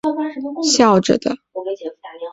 [0.03, 1.37] 连入睡的表情都是笑着的